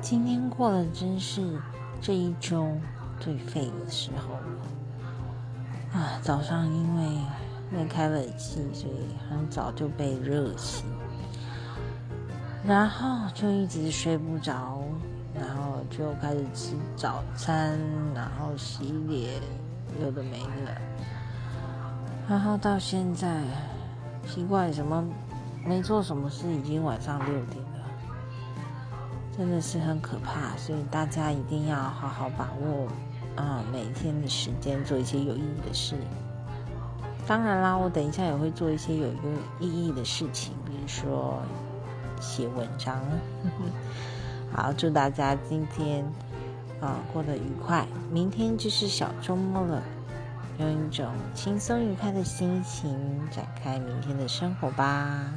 [0.00, 1.60] 今天过了真是
[2.00, 2.66] 这一周
[3.20, 6.18] 最废的时候了啊！
[6.22, 7.18] 早上因为
[7.70, 10.86] 没开冷气，所以很早就被热醒，
[12.64, 14.82] 然后就一直睡不着，
[15.34, 17.78] 然后就开始吃早餐，
[18.14, 19.34] 然后洗脸，
[20.00, 20.74] 有的没的，
[22.26, 23.42] 然后到现在
[24.26, 25.04] 奇怪什么
[25.62, 27.79] 没做什么事，已经晚上六点了。
[29.40, 32.86] 真的是很可怕，所以大家一定要好好把握
[33.36, 35.96] 啊每天的时间，做一些有意义的事。
[37.26, 39.14] 当然啦，我等一下也会做一些有有
[39.58, 41.40] 意义的事情，比如说
[42.20, 43.00] 写文章。
[44.52, 46.04] 好，祝大家今天
[46.78, 49.82] 啊过得愉快，明天就是小周末了，
[50.58, 52.94] 用一种轻松愉快的心情
[53.30, 55.32] 展开明天的生活吧。